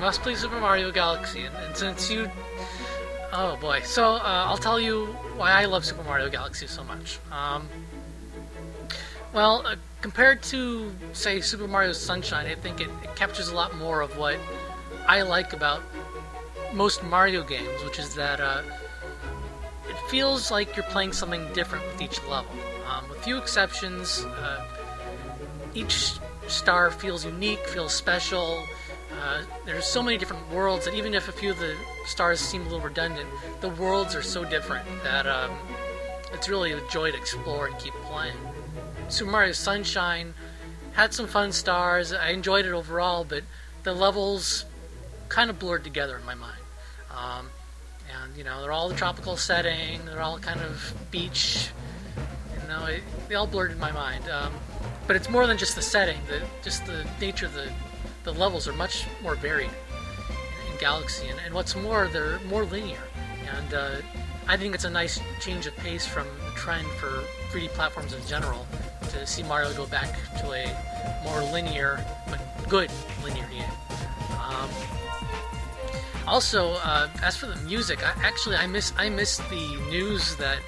[0.00, 2.30] Must play Super Mario Galaxy, and, and since you.
[3.32, 3.82] Oh boy.
[3.84, 7.18] So, uh, I'll tell you why I love Super Mario Galaxy so much.
[7.30, 7.68] Um,
[9.34, 13.76] well, uh, compared to, say, Super Mario Sunshine, I think it, it captures a lot
[13.76, 14.38] more of what
[15.06, 15.82] I like about
[16.72, 18.62] most Mario games, which is that uh,
[19.88, 22.50] it feels like you're playing something different with each level.
[22.88, 24.64] Um, with few exceptions, uh,
[25.74, 28.64] each star feels unique, feels special.
[29.20, 32.62] Uh, there's so many different worlds that even if a few of the stars seem
[32.62, 33.28] a little redundant,
[33.60, 35.50] the worlds are so different that um,
[36.32, 38.36] it's really a joy to explore and keep playing.
[39.08, 40.32] Super Mario Sunshine
[40.92, 42.12] had some fun stars.
[42.12, 43.44] I enjoyed it overall, but
[43.82, 44.64] the levels
[45.28, 46.60] kind of blurred together in my mind.
[47.14, 47.50] Um,
[48.22, 50.04] and you know, they're all the tropical setting.
[50.06, 51.68] They're all kind of beach.
[52.54, 54.28] You know, it, they all blurred in my mind.
[54.30, 54.54] Um,
[55.06, 56.18] but it's more than just the setting.
[56.28, 57.70] The just the nature of the
[58.24, 63.02] the levels are much more varied in, Galaxy, and, and, what's more, they're more linear.
[63.54, 63.96] And uh,
[64.48, 68.26] I think it's a nice change of pace from the trend for 3D platforms in
[68.26, 68.66] general
[69.10, 70.08] to see Mario go back
[70.38, 72.90] to a more linear but good
[73.22, 73.64] linear game.
[74.30, 74.70] Um,
[76.26, 80.58] also, uh, as for the music, I, actually I miss I missed the news that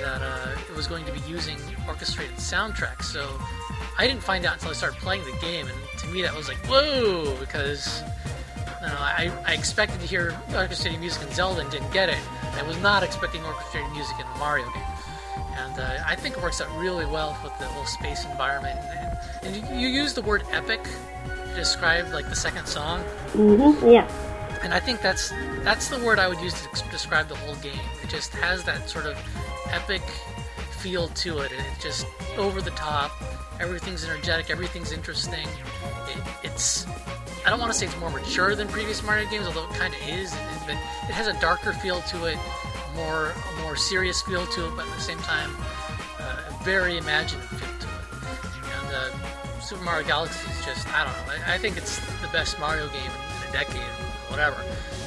[0.00, 3.04] that uh, it was going to be using orchestrated soundtracks.
[3.04, 3.28] So
[3.98, 6.48] I didn't find out until I started playing the game, and to me that was
[6.48, 8.02] like whoa because
[8.82, 12.18] I, I expected to hear orchestrated music in Zelda and didn't get it.
[12.52, 14.82] I was not expecting orchestrated music in a Mario game,
[15.56, 18.78] and uh, I think it works out really well with the whole space environment.
[19.42, 23.02] And, and you, you use the word epic to describe like the second song.
[23.32, 23.88] Mm-hmm.
[23.88, 24.08] Yeah
[24.64, 25.30] and I think that's
[25.62, 27.78] that's the word I would use to describe the whole game.
[28.02, 29.16] It just has that sort of
[29.70, 30.02] epic
[30.84, 31.50] feel to it.
[31.50, 32.06] It's just
[32.36, 33.10] over the top.
[33.58, 34.50] Everything's energetic.
[34.50, 35.48] Everything's interesting.
[36.08, 36.86] It, it's
[37.46, 39.94] I don't want to say it's more mature than previous Mario games, although it kind
[39.94, 40.30] of is.
[40.66, 40.72] But
[41.08, 42.36] it has a darker feel to it,
[42.94, 45.56] more a more serious feel to it, but at the same time,
[46.20, 48.28] uh, a very imaginative feel to it.
[48.76, 51.46] And uh, Super Mario Galaxy is just I don't know.
[51.46, 53.10] I, I think it's the best Mario game
[53.42, 53.80] in a decade
[54.28, 54.62] whatever.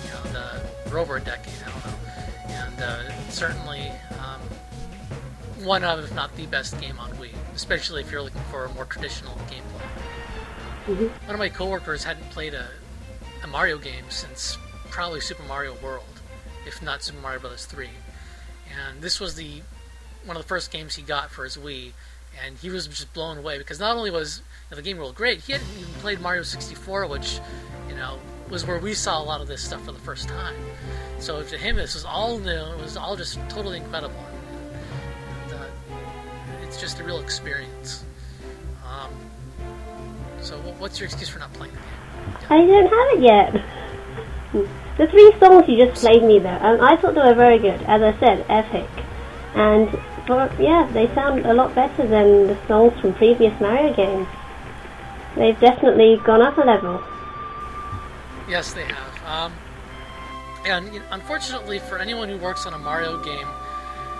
[0.05, 0.41] You know,
[0.89, 1.97] the, over a decade, I don't know.
[2.47, 4.41] And uh, certainly um,
[5.63, 8.73] one of, if not the best game on Wii, especially if you're looking for a
[8.73, 9.87] more traditional gameplay.
[10.87, 11.25] Mm-hmm.
[11.25, 12.67] One of my coworkers hadn't played a,
[13.43, 14.57] a Mario game since
[14.89, 16.21] probably Super Mario World,
[16.65, 17.65] if not Super Mario Bros.
[17.65, 17.89] 3.
[18.85, 19.61] And this was the
[20.25, 21.91] one of the first games he got for his Wii,
[22.45, 25.15] and he was just blown away because not only was you know, the game world
[25.15, 27.39] great, he hadn't even played Mario 64, which
[27.87, 30.55] you know was where we saw a lot of this stuff for the first time.
[31.19, 32.51] So to him, this was all new.
[32.51, 34.15] It was all just totally incredible.
[36.77, 38.03] It's just a real experience.
[38.85, 39.09] Um,
[40.41, 41.89] so, what's your excuse for not playing the game?
[42.39, 42.55] Yeah.
[42.55, 43.21] I don't have it
[44.53, 44.69] yet.
[44.99, 47.81] The three songs you just played me though, um, I thought they were very good.
[47.87, 48.87] As I said, epic,
[49.55, 49.89] and
[50.27, 54.27] but yeah, they sound a lot better than the songs from previous Mario games.
[55.35, 57.03] They've definitely gone up a level.
[58.47, 59.25] Yes, they have.
[59.25, 59.53] Um,
[60.63, 63.47] and you know, unfortunately, for anyone who works on a Mario game,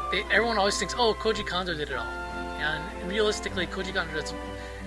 [0.09, 2.26] they, everyone always thinks, "Oh, Koji Kondo did it all."
[2.57, 4.33] And realistically, Koji Kondo does,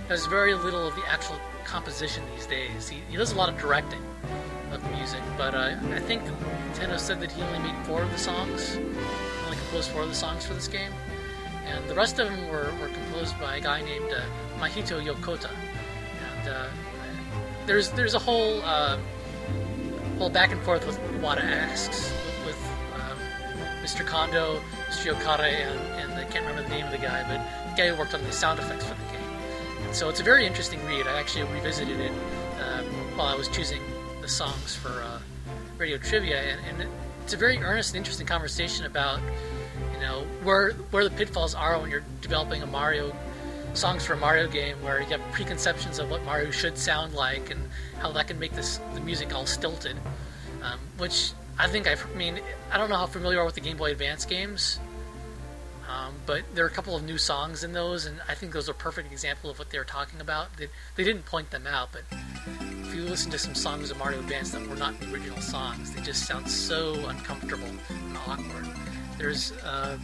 [0.09, 2.89] does very little of the actual composition these days.
[2.89, 4.03] He, he does a lot of directing
[4.73, 8.11] of the music, but uh, I think Nintendo said that he only made four of
[8.11, 8.77] the songs,
[9.45, 10.93] only composed four of the songs for this game,
[11.66, 14.23] and the rest of them were, were composed by a guy named uh,
[14.59, 15.51] Mahito Yokota.
[16.39, 16.66] And uh,
[17.66, 18.99] there's there's a whole uh,
[20.21, 22.12] well, back and forth with Iwata asks
[22.45, 22.64] with, with
[22.95, 23.18] um,
[23.83, 24.07] Mr.
[24.07, 24.61] Kondo,
[24.91, 25.14] Mr.
[25.14, 27.38] Yokota, and, and I can't remember the name of the guy, but
[27.70, 29.86] the guy who worked on the sound effects for the game.
[29.86, 31.07] And so it's a very interesting read.
[31.07, 32.11] I actually revisited it
[32.61, 32.82] uh,
[33.14, 33.80] while I was choosing
[34.20, 35.20] the songs for uh,
[35.78, 36.91] Radio Trivia, and, and
[37.22, 39.20] it's a very earnest and interesting conversation about
[39.95, 43.14] you know where where the pitfalls are when you're developing a Mario
[43.74, 47.53] songs for a Mario game where you have preconceptions of what Mario should sound like
[47.53, 47.61] and
[48.01, 49.97] how that can make this the music all stilted.
[50.62, 52.41] Um, which I think i I mean
[52.73, 54.81] I don't know how familiar you are with the Game Boy Advance games,
[55.91, 58.69] um, but there are a couple of new songs in those, and I think those
[58.69, 60.57] are a perfect example of what they were talking about.
[60.57, 64.21] They, they didn't point them out, but if you listen to some songs of Mario
[64.21, 68.67] Advance that were not the original songs, they just sound so uncomfortable and awkward.
[69.19, 69.99] There's uh,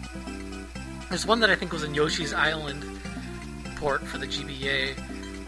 [1.09, 2.85] there's one that I think was in Yoshi's Island
[3.77, 4.99] port for the GBA,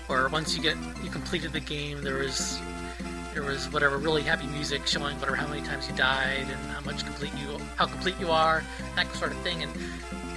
[0.09, 2.59] where once you get you completed the game, there was
[3.39, 6.80] there was whatever really happy music showing whatever how many times you died and how
[6.80, 8.64] much complete you how complete you are,
[8.97, 9.62] that sort of thing.
[9.62, 9.70] And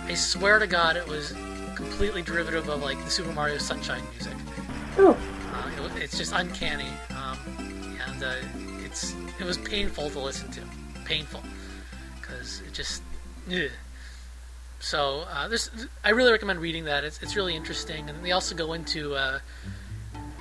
[0.04, 1.34] I swear to God, it was
[1.74, 4.36] completely derivative of like the Super Mario Sunshine music.
[5.00, 5.18] Oh.
[5.52, 7.40] Uh, it, it's just uncanny, um,
[8.08, 8.36] and uh,
[8.86, 10.62] it's it was painful to listen to,
[11.06, 11.42] painful,
[12.20, 13.02] because it just.
[13.52, 13.72] Ugh.
[14.80, 15.72] So uh, this,
[16.04, 17.04] I really recommend reading that.
[17.04, 19.40] It's, it's really interesting, and they also go into, uh,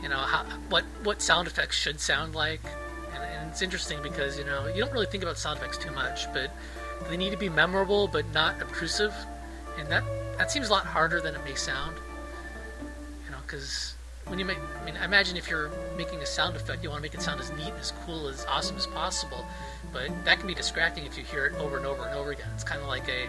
[0.02, 2.60] you know, how, what what sound effects should sound like,
[3.14, 5.90] and, and, it's interesting because you know you don't really think about sound effects too
[5.90, 6.50] much, but
[7.08, 9.14] they need to be memorable but not obtrusive,
[9.78, 10.04] and that
[10.38, 11.96] that seems a lot harder than it may sound.
[13.24, 13.94] You know, because
[14.26, 17.02] when you make, I mean, imagine if you're making a sound effect, you want to
[17.02, 19.44] make it sound as neat, and as cool, as awesome as possible.
[19.92, 22.46] But that can be distracting if you hear it over and over and over again.
[22.54, 23.26] It's kind of like a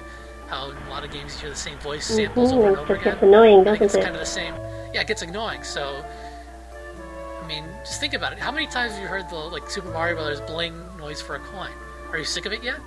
[0.47, 2.78] how in a lot of games you hear the same voice samples Mhm, over and
[2.78, 3.13] over just again.
[3.13, 4.53] gets annoying, doesn't it's kind of the same.
[4.93, 5.63] Yeah, it gets annoying.
[5.63, 6.05] So,
[7.52, 8.39] mean, just think about it.
[8.39, 11.39] How many times have you heard the like Super Mario Brothers bling noise for a
[11.39, 11.72] coin?
[12.12, 12.80] Are you sick of it yet?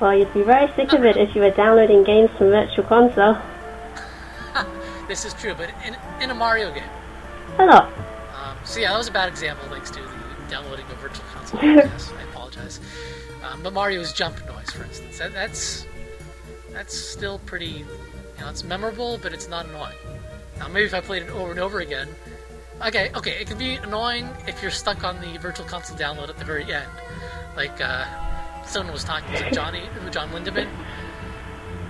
[0.00, 3.36] Well, you'd be very sick of it if you were downloading games from Virtual Console.
[5.10, 6.88] This is true, but in, in a Mario game.
[7.58, 7.92] A lot.
[8.32, 9.68] Um, so yeah, that was a bad example.
[9.68, 10.08] Thanks to the
[10.48, 11.60] downloading of Virtual Console.
[11.64, 12.78] yes, I apologize.
[13.42, 15.84] Um, but Mario's jump noise, for instance, that, that's
[16.70, 17.84] that's still pretty.
[17.84, 17.86] You
[18.38, 19.96] know, it's memorable, but it's not annoying.
[20.60, 22.08] Now, maybe if I played it over and over again,
[22.82, 26.38] okay, okay, it can be annoying if you're stuck on the Virtual Console download at
[26.38, 26.88] the very end,
[27.56, 28.04] like uh,
[28.64, 30.68] someone was talking to Johnny, John Lindemann.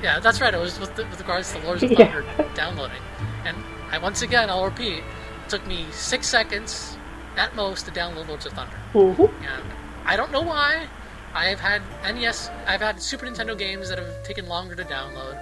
[0.02, 0.52] Yeah, that's right.
[0.54, 2.10] It was with, the, with regards to Lords of Yeah.
[2.10, 2.24] Thunder
[2.54, 3.02] downloading,
[3.44, 3.56] and
[3.90, 6.96] I once again I'll repeat, it took me six seconds
[7.36, 9.62] at most to download Lords of Thunder, hmm and
[10.04, 10.86] I don't know why.
[11.32, 15.40] I've had NES, I've had Super Nintendo games that have taken longer to download,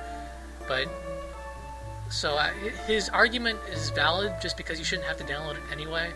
[0.66, 0.86] but
[2.10, 2.50] so I,
[2.86, 6.10] his argument is valid just because you shouldn't have to download it anyway.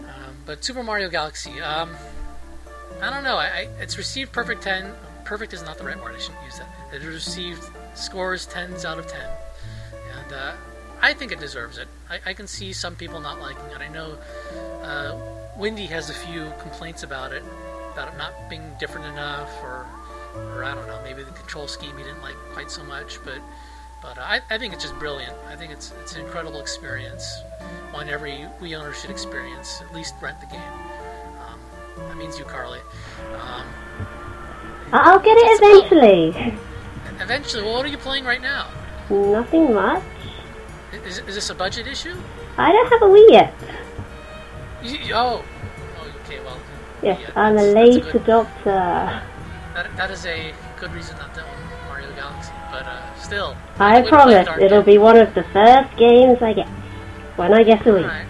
[0.00, 1.90] Um, but Super Mario Galaxy, um,
[3.00, 3.36] I don't know.
[3.36, 4.92] I, I, it's received perfect ten.
[5.24, 6.14] Perfect is not the right word.
[6.14, 6.68] I shouldn't use that.
[6.92, 7.62] It received
[7.94, 9.28] scores tens out of ten,
[10.18, 10.52] and uh,
[11.00, 11.88] I think it deserves it.
[12.10, 13.78] I, I can see some people not liking it.
[13.80, 14.18] I know
[14.82, 15.18] uh,
[15.56, 17.42] Windy has a few complaints about it,
[17.92, 19.86] about it not being different enough, or
[20.34, 21.00] or I don't know.
[21.04, 23.38] Maybe the control scheme he didn't like quite so much, but.
[24.02, 25.34] But uh, I, I think it's just brilliant.
[25.48, 27.42] I think it's it's an incredible experience,
[27.92, 29.80] one every Wii owner should experience.
[29.80, 30.60] At least rent the game.
[31.46, 31.60] Um,
[32.08, 32.80] that means you, Carly.
[33.40, 33.66] Um,
[34.92, 36.58] I'll get it eventually.
[37.20, 38.68] eventually, well, what are you playing right now?
[39.08, 40.02] Nothing much.
[41.06, 42.16] Is, is this a budget issue?
[42.58, 43.54] I don't have a Wii yet.
[44.82, 45.44] You, oh,
[46.00, 46.40] oh, okay.
[46.44, 46.58] Well,
[47.02, 49.22] Yes, yeah, I'm a late adopter.
[49.74, 53.56] That, that is a good reason not to own Mario Galaxy, but uh, still.
[53.78, 56.68] I way to play a promise it'll be one of the first games I get
[57.36, 58.26] when I get a Wii.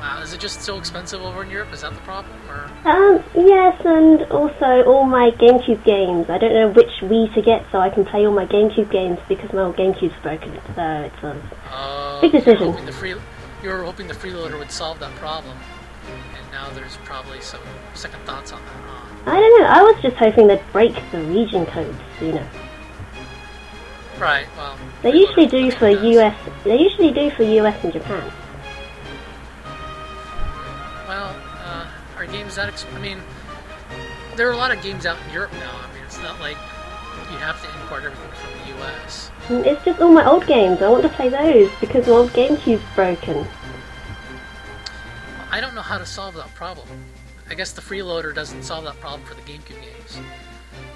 [0.00, 1.72] Wow, is it just so expensive over in Europe?
[1.72, 2.64] Is that the problem, or?
[2.88, 6.28] Um, yes, and also all my GameCube games.
[6.28, 9.18] I don't know which Wii to get so I can play all my GameCube games
[9.28, 10.58] because my old GameCube's broken.
[10.74, 12.92] So it's a Oh, Big you were decision.
[12.92, 13.14] free,
[13.62, 15.56] you were hoping the freeloader would solve that problem,
[16.08, 17.60] and now there's probably some
[17.94, 18.72] second thoughts on that.
[18.72, 19.30] Huh?
[19.30, 19.66] I don't know.
[19.68, 22.48] I was just hoping they'd break the region codes sooner.
[24.18, 24.46] Right.
[24.56, 25.88] Well, They usually do for.
[25.88, 26.36] US.
[26.64, 28.32] They usually do for US and Japan.
[31.08, 31.34] Well,
[31.64, 31.86] uh,
[32.16, 32.68] are games that?
[32.68, 33.20] Ex- I mean,
[34.36, 35.72] there are a lot of games out in Europe now.
[35.76, 36.56] I mean, it's not like
[37.30, 39.30] you have to import everything from the U.S.
[39.50, 40.80] It's just all my old games.
[40.82, 43.46] I want to play those because my old GameCube's broken.
[45.50, 46.88] I don't know how to solve that problem.
[47.50, 50.16] I guess the freeloader doesn't solve that problem for the GameCube games.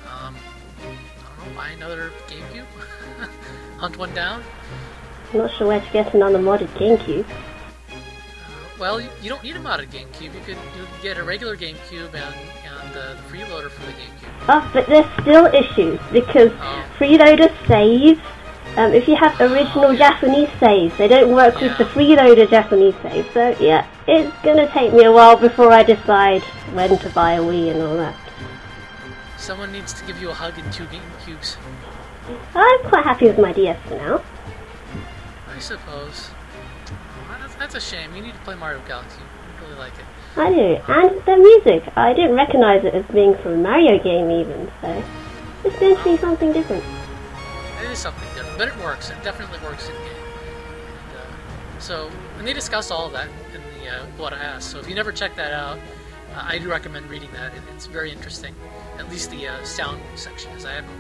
[0.09, 0.35] Um,
[0.79, 1.16] I don't know.
[1.55, 2.65] Buy another GameCube.
[3.79, 4.43] Hunt one down.
[5.33, 7.27] I'm not sure where to get another modded GameCube.
[8.79, 10.35] Well, you, you don't need a modded GameCube.
[10.35, 12.35] You could you could get a regular GameCube and
[12.67, 14.31] and uh, the freeloader for the GameCube.
[14.49, 16.85] Oh, but there's still issues because Oh.
[16.99, 18.21] freeloader saves.
[18.77, 23.27] Um, if you have original Japanese saves, they don't work with the freeloader Japanese saves.
[23.33, 26.43] So yeah, it's gonna take me a while before I decide
[26.75, 28.15] when to buy a Wii and all that.
[29.39, 31.57] Someone needs to give you a hug and two game cubes.
[32.55, 34.23] I'm quite happy with my DS for now.
[35.55, 36.31] I suppose.
[37.41, 38.15] That's, that's a shame.
[38.15, 39.21] You need to play Mario Galaxy.
[39.23, 40.05] I really like it.
[40.39, 41.97] I do, and the music.
[41.97, 44.71] I didn't recognize it as being from a Mario game even.
[44.83, 45.05] So
[45.65, 46.85] it's going to be something different.
[47.83, 49.11] It is something different, but it works.
[49.11, 50.05] It definitely works in game.
[50.05, 54.71] And, uh, so, and they discuss all of that in the uh, Iwata Asks.
[54.71, 55.79] So if you never check that out,
[56.37, 57.55] uh, I do recommend reading that.
[57.55, 58.55] It, it's very interesting.
[58.99, 60.65] At least the uh, sound section is.
[60.65, 60.91] I haven't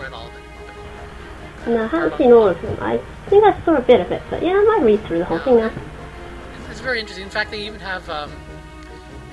[0.00, 1.68] read all of it.
[1.70, 2.76] No, I haven't seen all of them.
[2.80, 5.24] I think I saw a bit of it, but yeah, I might read through the
[5.26, 5.66] whole thing now.
[5.66, 7.24] It's- very interesting.
[7.26, 8.32] In fact, they even have um,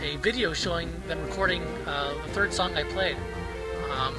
[0.04, 3.16] a video showing them recording uh, the third song I played
[3.98, 4.14] um,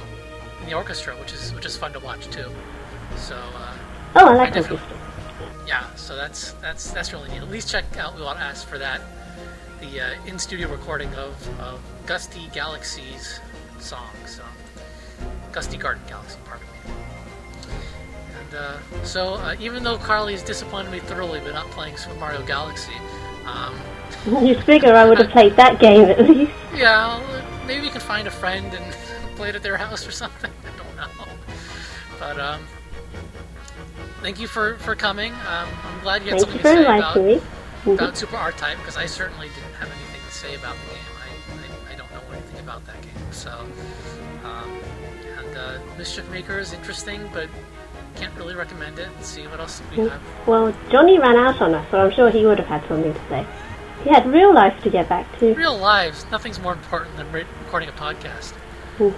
[0.61, 2.49] in the orchestra, which is which is fun to watch too.
[3.17, 3.77] So uh,
[4.15, 4.79] Oh, I like I orchestra.
[5.67, 7.43] yeah, so that's that's that's really neat.
[7.43, 8.99] At least check out We Want to Ask for that,
[9.81, 13.39] the uh, in-studio recording of, of Gusty Galaxy's
[13.79, 14.09] song.
[14.25, 14.43] So
[15.51, 16.93] Gusty Garden Galaxy, pardon me.
[18.39, 22.41] And uh, so, uh, even though Carly's disappointed me thoroughly by not playing Super Mario
[22.45, 22.93] Galaxy,
[23.45, 23.75] um,
[24.45, 26.51] You'd figure I would have played that game at least.
[26.75, 27.21] yeah,
[27.65, 28.93] maybe we can find a friend and
[29.35, 30.51] play it at their house or something.
[30.65, 31.33] I don't know.
[32.19, 32.67] But um,
[34.21, 35.31] thank you for, for coming.
[35.33, 37.41] Um, I'm glad you had Thank something you to say about, me.
[37.85, 41.03] About Super R Type because I certainly didn't have anything to say about the game.
[41.17, 43.11] I, I, I don't know anything about that game.
[43.31, 43.51] So,
[44.43, 44.79] um,
[45.37, 47.49] and uh, Mischief Maker is interesting, but
[48.15, 49.07] can't really recommend it.
[49.15, 50.21] Let's see what else we have.
[50.45, 53.19] Well, Johnny ran out on us, so I'm sure he would have had something to
[53.29, 53.45] say.
[54.03, 55.53] He had real life to get back to.
[55.53, 58.51] Real lives, nothing's more important than re- recording a podcast.
[58.97, 59.09] Hmm.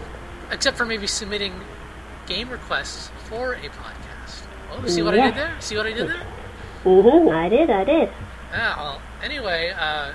[0.51, 1.53] Except for maybe submitting
[2.25, 4.43] game requests for a podcast.
[4.71, 5.55] Oh, see what I did there?
[5.59, 6.25] See what I did there?
[6.83, 8.09] Mm-hmm, I did, I did.
[8.51, 10.11] Yeah, well, anyway, uh,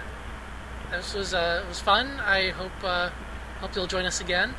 [0.91, 2.21] this was uh, it was fun.
[2.21, 3.11] I hope uh,
[3.61, 4.55] hope you'll join us again.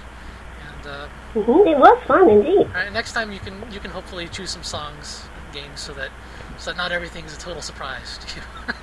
[0.67, 2.57] And uh, hmm It was fun indeed.
[2.67, 5.93] all right, next time you can you can hopefully choose some songs and games so
[5.93, 6.09] that
[6.57, 8.41] so that not everything's a total surprise to you.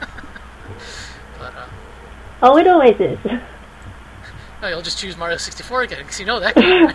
[1.39, 1.67] but uh,
[2.43, 3.19] Oh, it always is.
[4.63, 6.55] no, you'll just choose Mario 64 again because you know that.
[6.55, 6.93] game.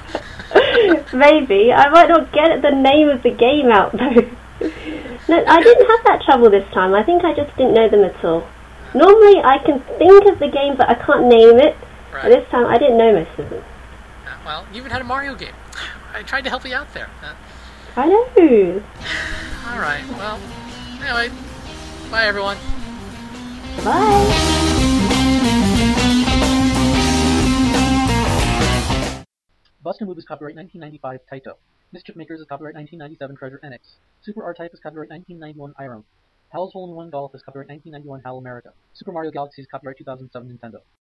[1.19, 1.71] Maybe.
[1.73, 4.29] I might not get the name of the game out though.
[4.61, 6.93] No, I didn't have that trouble this time.
[6.93, 8.47] I think I just didn't know them at all.
[8.93, 11.75] Normally I can think of the game but I can't name it.
[12.11, 12.29] But right.
[12.29, 13.63] this time I didn't know most of them.
[14.25, 15.53] Uh, well, you even had a Mario game.
[16.13, 17.09] I tried to help you out there.
[17.23, 17.35] Uh,
[17.95, 18.19] I know.
[19.67, 20.03] all right.
[20.09, 20.39] Well,
[21.01, 21.29] anyway,
[22.09, 22.57] bye everyone.
[23.83, 24.79] Bye.
[29.81, 31.55] Bust a Move is copyright 1995 Taito.
[31.91, 33.79] Mischief Makers is copyright 1997 Treasure Enix.
[34.21, 36.03] Super R-Type is copyright 1991 Irem.
[36.49, 38.73] Hal's Hole in One Golf is copyright 1991 HAL America.
[38.93, 40.81] Super Mario Galaxy is copyright 2007 Nintendo.